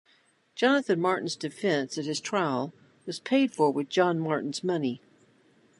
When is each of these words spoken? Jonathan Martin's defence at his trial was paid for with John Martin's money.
Jonathan 0.55 0.99
Martin's 0.99 1.35
defence 1.35 1.95
at 1.95 2.05
his 2.05 2.19
trial 2.19 2.73
was 3.05 3.19
paid 3.19 3.53
for 3.53 3.69
with 3.69 3.87
John 3.87 4.17
Martin's 4.17 4.63
money. 4.63 4.99